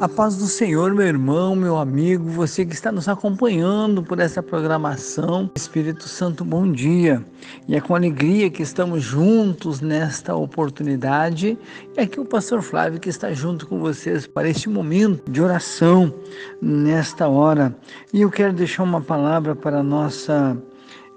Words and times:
A 0.00 0.08
paz 0.08 0.36
do 0.36 0.46
Senhor, 0.46 0.94
meu 0.94 1.08
irmão, 1.08 1.56
meu 1.56 1.76
amigo, 1.76 2.30
você 2.30 2.64
que 2.64 2.72
está 2.72 2.92
nos 2.92 3.08
acompanhando 3.08 4.00
por 4.00 4.20
essa 4.20 4.40
programação. 4.40 5.50
Espírito 5.56 6.08
Santo, 6.08 6.44
bom 6.44 6.70
dia. 6.70 7.20
E 7.66 7.74
é 7.74 7.80
com 7.80 7.96
alegria 7.96 8.48
que 8.48 8.62
estamos 8.62 9.02
juntos 9.02 9.80
nesta 9.80 10.36
oportunidade. 10.36 11.58
E 11.96 12.00
aqui 12.00 12.20
o 12.20 12.24
pastor 12.24 12.62
Flávio 12.62 13.00
que 13.00 13.08
está 13.08 13.32
junto 13.32 13.66
com 13.66 13.80
vocês 13.80 14.24
para 14.24 14.48
este 14.48 14.68
momento 14.68 15.28
de 15.28 15.42
oração 15.42 16.14
nesta 16.62 17.26
hora. 17.26 17.76
E 18.12 18.20
eu 18.20 18.30
quero 18.30 18.52
deixar 18.52 18.84
uma 18.84 19.00
palavra 19.00 19.56
para 19.56 19.80
a 19.80 19.82
nossa 19.82 20.56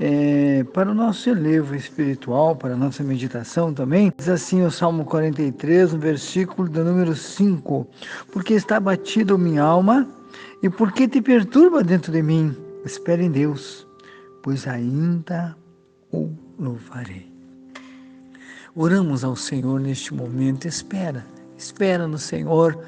é, 0.00 0.64
para 0.72 0.90
o 0.90 0.94
nosso 0.94 1.28
elevo 1.28 1.74
espiritual, 1.74 2.54
para 2.54 2.74
a 2.74 2.76
nossa 2.76 3.02
meditação 3.02 3.74
também, 3.74 4.12
diz 4.16 4.28
assim 4.28 4.62
o 4.62 4.70
Salmo 4.70 5.04
43, 5.04 5.92
no 5.92 5.98
versículo 5.98 6.68
do 6.68 6.84
número 6.84 7.14
5: 7.14 7.86
Porque 8.32 8.54
está 8.54 8.78
batido 8.78 9.38
minha 9.38 9.62
alma, 9.62 10.08
e 10.62 10.70
porque 10.70 11.08
te 11.08 11.20
perturba 11.20 11.82
dentro 11.82 12.12
de 12.12 12.22
mim? 12.22 12.56
Espere 12.84 13.24
em 13.24 13.30
Deus, 13.30 13.86
pois 14.42 14.66
ainda 14.68 15.56
o 16.12 16.30
louvarei. 16.58 17.26
Oramos 18.74 19.24
ao 19.24 19.34
Senhor 19.34 19.80
neste 19.80 20.14
momento, 20.14 20.68
espera, 20.68 21.26
espera 21.56 22.06
no 22.06 22.18
Senhor, 22.18 22.78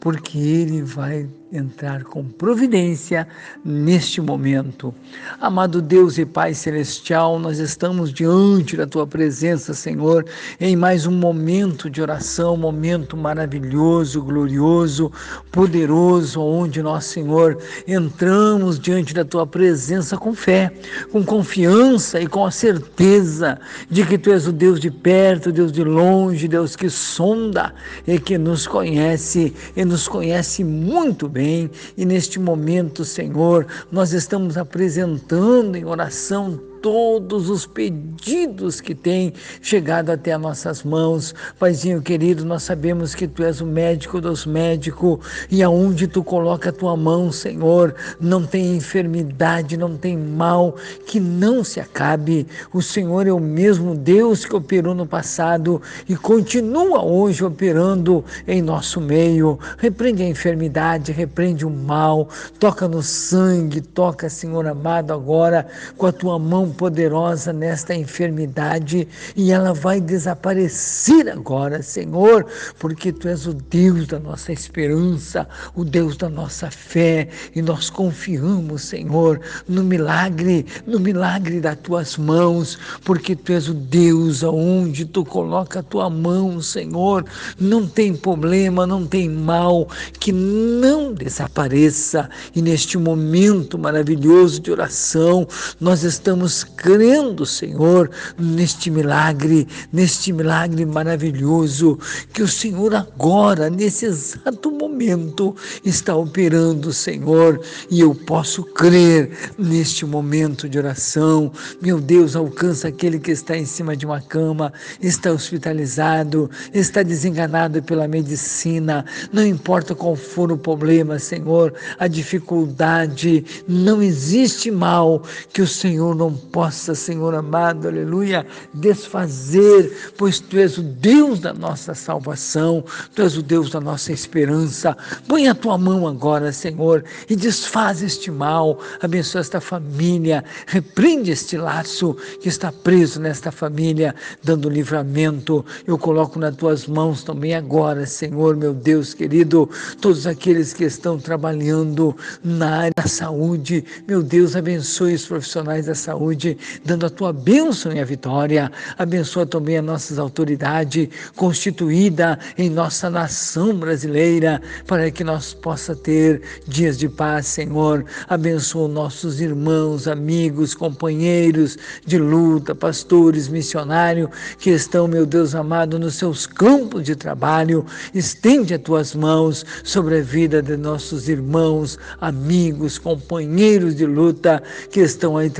porque 0.00 0.38
Ele 0.38 0.82
vai 0.82 1.28
entrar 1.52 2.04
com 2.04 2.24
providência 2.24 3.26
neste 3.64 4.20
momento. 4.20 4.94
Amado 5.40 5.80
Deus 5.80 6.18
e 6.18 6.26
Pai 6.26 6.52
Celestial, 6.52 7.38
nós 7.38 7.58
estamos 7.58 8.12
diante 8.12 8.76
da 8.76 8.86
Tua 8.86 9.06
presença, 9.06 9.72
Senhor, 9.72 10.26
em 10.60 10.76
mais 10.76 11.06
um 11.06 11.12
momento 11.12 11.88
de 11.88 12.02
oração, 12.02 12.56
momento 12.56 13.16
maravilhoso, 13.16 14.22
glorioso, 14.22 15.10
poderoso, 15.50 16.40
onde 16.40 16.82
nós, 16.82 17.06
Senhor, 17.06 17.56
entramos 17.86 18.78
diante 18.78 19.14
da 19.14 19.24
Tua 19.24 19.46
presença 19.46 20.18
com 20.18 20.34
fé, 20.34 20.70
com 21.10 21.24
confiança 21.24 22.20
e 22.20 22.26
com 22.26 22.44
a 22.44 22.50
certeza 22.50 23.58
de 23.90 24.04
que 24.04 24.18
Tu 24.18 24.30
és 24.32 24.46
o 24.46 24.52
Deus 24.52 24.78
de 24.78 24.90
perto, 24.90 25.50
Deus 25.50 25.72
de 25.72 25.82
longe, 25.82 26.46
Deus 26.46 26.76
que 26.76 26.90
sonda 26.90 27.72
e 28.06 28.18
que 28.18 28.36
nos 28.36 28.66
conhece 28.66 29.54
e 29.74 29.84
nos 29.88 30.06
conhece 30.06 30.62
muito 30.62 31.28
bem. 31.28 31.70
E 31.96 32.04
neste 32.04 32.38
momento, 32.38 33.04
Senhor, 33.04 33.66
nós 33.90 34.12
estamos 34.12 34.56
apresentando 34.56 35.76
em 35.76 35.84
oração 35.84 36.60
todos 36.80 37.48
os 37.50 37.66
pedidos 37.66 38.80
que 38.80 38.94
têm 38.94 39.32
chegado 39.60 40.10
até 40.10 40.32
as 40.32 40.40
nossas 40.40 40.82
mãos. 40.82 41.34
Paizinho 41.58 42.02
querido, 42.02 42.44
nós 42.44 42.62
sabemos 42.62 43.14
que 43.14 43.26
Tu 43.26 43.42
és 43.42 43.60
o 43.60 43.66
médico 43.66 44.20
dos 44.20 44.46
médicos 44.46 45.18
e 45.50 45.62
aonde 45.62 46.06
Tu 46.06 46.22
coloca 46.22 46.70
a 46.70 46.72
Tua 46.72 46.96
mão, 46.96 47.30
Senhor, 47.32 47.94
não 48.20 48.44
tem 48.44 48.76
enfermidade, 48.76 49.76
não 49.76 49.96
tem 49.96 50.16
mal 50.16 50.76
que 51.06 51.20
não 51.20 51.64
se 51.64 51.80
acabe. 51.80 52.46
O 52.72 52.82
Senhor 52.82 53.26
é 53.26 53.32
o 53.32 53.40
mesmo 53.40 53.94
Deus 53.94 54.44
que 54.44 54.54
operou 54.54 54.94
no 54.94 55.06
passado 55.06 55.80
e 56.08 56.16
continua 56.16 57.04
hoje 57.04 57.44
operando 57.44 58.24
em 58.46 58.62
nosso 58.62 59.00
meio. 59.00 59.58
Repreende 59.78 60.22
a 60.22 60.28
enfermidade, 60.28 61.12
repreende 61.12 61.66
o 61.66 61.70
mal, 61.70 62.28
toca 62.58 62.88
no 62.88 63.02
sangue, 63.02 63.80
toca, 63.80 64.28
Senhor 64.28 64.66
amado, 64.66 65.12
agora 65.12 65.66
com 65.96 66.06
a 66.06 66.12
Tua 66.12 66.38
mão 66.38 66.67
poderosa 66.70 67.52
nesta 67.52 67.94
enfermidade 67.94 69.06
e 69.36 69.50
ela 69.52 69.72
vai 69.72 70.00
desaparecer 70.00 71.28
agora, 71.28 71.82
Senhor, 71.82 72.46
porque 72.78 73.12
Tu 73.12 73.28
és 73.28 73.46
o 73.46 73.54
Deus 73.54 74.06
da 74.06 74.18
nossa 74.18 74.52
esperança, 74.52 75.48
o 75.74 75.84
Deus 75.84 76.16
da 76.16 76.28
nossa 76.28 76.70
fé 76.70 77.28
e 77.54 77.62
nós 77.62 77.90
confiamos, 77.90 78.82
Senhor, 78.82 79.40
no 79.68 79.82
milagre, 79.82 80.66
no 80.86 81.00
milagre 81.00 81.60
das 81.60 81.78
Tuas 81.78 82.16
mãos, 82.16 82.78
porque 83.04 83.34
Tu 83.34 83.52
és 83.52 83.68
o 83.68 83.74
Deus 83.74 84.42
aonde 84.42 85.04
Tu 85.04 85.24
coloca 85.24 85.80
a 85.80 85.82
Tua 85.82 86.10
mão, 86.10 86.60
Senhor, 86.60 87.24
não 87.58 87.86
tem 87.86 88.14
problema, 88.14 88.86
não 88.86 89.06
tem 89.06 89.28
mal 89.28 89.88
que 90.18 90.32
não 90.32 91.12
desapareça. 91.12 92.28
E 92.54 92.62
neste 92.62 92.98
momento 92.98 93.78
maravilhoso 93.78 94.60
de 94.60 94.70
oração 94.70 95.46
nós 95.80 96.02
estamos 96.02 96.57
crendo, 96.64 97.44
Senhor, 97.44 98.10
neste 98.38 98.90
milagre, 98.90 99.66
neste 99.92 100.32
milagre 100.32 100.84
maravilhoso 100.84 101.98
que 102.32 102.42
o 102.42 102.48
Senhor 102.48 102.94
agora, 102.94 103.70
nesse 103.70 104.06
exato 104.06 104.70
momento, 104.70 105.54
está 105.84 106.14
operando, 106.14 106.92
Senhor, 106.92 107.60
e 107.90 108.00
eu 108.00 108.14
posso 108.14 108.62
crer 108.62 109.30
neste 109.58 110.04
momento 110.04 110.68
de 110.68 110.78
oração. 110.78 111.52
Meu 111.80 112.00
Deus, 112.00 112.36
alcança 112.36 112.88
aquele 112.88 113.18
que 113.18 113.30
está 113.30 113.56
em 113.56 113.66
cima 113.66 113.96
de 113.96 114.06
uma 114.06 114.20
cama, 114.20 114.72
está 115.00 115.30
hospitalizado, 115.32 116.50
está 116.72 117.02
desenganado 117.02 117.82
pela 117.82 118.08
medicina, 118.08 119.04
não 119.32 119.46
importa 119.46 119.94
qual 119.94 120.16
for 120.16 120.52
o 120.52 120.58
problema, 120.58 121.18
Senhor, 121.18 121.74
a 121.98 122.06
dificuldade, 122.06 123.44
não 123.66 124.02
existe 124.02 124.70
mal 124.70 125.22
que 125.52 125.62
o 125.62 125.66
Senhor 125.66 126.14
não 126.14 126.34
possa, 126.52 126.94
Senhor 126.94 127.34
amado, 127.34 127.88
aleluia, 127.88 128.46
desfazer, 128.72 130.12
pois 130.16 130.40
Tu 130.40 130.58
és 130.58 130.78
o 130.78 130.82
Deus 130.82 131.40
da 131.40 131.52
nossa 131.52 131.94
salvação, 131.94 132.84
Tu 133.14 133.22
és 133.22 133.36
o 133.36 133.42
Deus 133.42 133.70
da 133.70 133.80
nossa 133.80 134.12
esperança. 134.12 134.96
Põe 135.26 135.48
a 135.48 135.54
Tua 135.54 135.76
mão 135.76 136.06
agora, 136.06 136.52
Senhor, 136.52 137.04
e 137.28 137.36
desfaz 137.36 138.02
este 138.02 138.30
mal, 138.30 138.78
abençoa 139.00 139.40
esta 139.40 139.60
família, 139.60 140.44
repreende 140.66 141.30
este 141.30 141.56
laço 141.56 142.16
que 142.40 142.48
está 142.48 142.72
preso 142.72 143.20
nesta 143.20 143.50
família, 143.50 144.14
dando 144.42 144.68
livramento. 144.68 145.64
Eu 145.86 145.98
coloco 145.98 146.38
nas 146.38 146.56
Tuas 146.56 146.86
mãos 146.86 147.22
também 147.22 147.54
agora, 147.54 148.06
Senhor, 148.06 148.56
meu 148.56 148.72
Deus 148.72 149.14
querido, 149.14 149.68
todos 150.00 150.26
aqueles 150.26 150.72
que 150.72 150.84
estão 150.84 151.18
trabalhando 151.18 152.16
na 152.42 152.78
área 152.78 152.92
da 152.96 153.06
saúde, 153.06 153.84
meu 154.06 154.22
Deus, 154.22 154.56
abençoe 154.56 155.14
os 155.14 155.26
profissionais 155.26 155.86
da 155.86 155.94
saúde 155.94 156.37
saúde, 156.38 156.56
dando 156.84 157.06
a 157.06 157.10
tua 157.10 157.32
bênção 157.32 157.92
e 157.92 157.98
a 157.98 158.04
vitória. 158.04 158.70
Abençoa 158.96 159.44
também 159.44 159.78
as 159.78 159.84
nossas 159.84 160.18
autoridades 160.18 161.08
constituída 161.34 162.38
em 162.56 162.70
nossa 162.70 163.10
nação 163.10 163.74
brasileira, 163.74 164.62
para 164.86 165.10
que 165.10 165.24
nós 165.24 165.52
possa 165.52 165.96
ter 165.96 166.40
dias 166.66 166.96
de 166.96 167.08
paz, 167.08 167.46
Senhor. 167.48 168.04
Abençoa 168.28 168.88
nossos 168.88 169.40
irmãos, 169.40 170.06
amigos, 170.06 170.74
companheiros 170.74 171.76
de 172.06 172.18
luta, 172.18 172.74
pastores, 172.74 173.48
missionários 173.48 174.30
que 174.58 174.70
estão, 174.70 175.08
meu 175.08 175.26
Deus 175.26 175.54
amado, 175.54 175.98
nos 175.98 176.14
seus 176.14 176.46
campos 176.46 177.02
de 177.02 177.16
trabalho. 177.16 177.84
Estende 178.14 178.74
as 178.74 178.80
tuas 178.80 179.14
mãos 179.14 179.66
sobre 179.82 180.18
a 180.18 180.22
vida 180.22 180.62
de 180.62 180.76
nossos 180.76 181.28
irmãos, 181.28 181.98
amigos, 182.20 182.98
companheiros 182.98 183.96
de 183.96 184.06
luta 184.06 184.62
que 184.90 185.00
estão 185.00 185.36
aí 185.36 185.50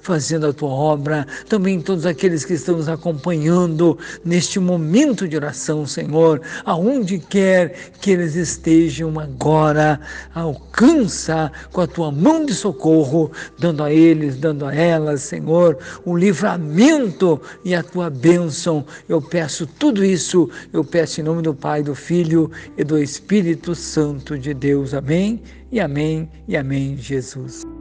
fazendo 0.00 0.46
a 0.46 0.52
tua 0.52 0.70
obra, 0.70 1.26
também 1.48 1.80
todos 1.80 2.06
aqueles 2.06 2.44
que 2.44 2.54
estão 2.54 2.76
nos 2.76 2.88
acompanhando 2.88 3.98
neste 4.24 4.60
momento 4.60 5.26
de 5.26 5.36
oração, 5.36 5.86
Senhor, 5.86 6.40
aonde 6.64 7.18
quer 7.18 7.74
que 8.00 8.12
eles 8.12 8.36
estejam 8.36 9.18
agora, 9.18 10.00
alcança 10.34 11.50
com 11.72 11.80
a 11.80 11.86
tua 11.86 12.12
mão 12.12 12.46
de 12.46 12.54
socorro, 12.54 13.30
dando 13.58 13.82
a 13.82 13.92
eles, 13.92 14.36
dando 14.36 14.64
a 14.64 14.74
elas, 14.74 15.22
Senhor, 15.22 15.78
o 16.04 16.16
livramento 16.16 17.40
e 17.64 17.74
a 17.74 17.82
tua 17.82 18.08
bênção. 18.08 18.84
Eu 19.08 19.20
peço 19.20 19.66
tudo 19.66 20.04
isso, 20.04 20.48
eu 20.72 20.84
peço 20.84 21.20
em 21.20 21.24
nome 21.24 21.42
do 21.42 21.54
Pai, 21.54 21.82
do 21.82 21.94
Filho 21.94 22.50
e 22.76 22.84
do 22.84 22.98
Espírito 22.98 23.74
Santo 23.74 24.38
de 24.38 24.54
Deus. 24.54 24.94
Amém. 24.94 25.42
E 25.70 25.80
amém, 25.80 26.30
e 26.46 26.56
amém, 26.56 26.96
Jesus. 26.96 27.77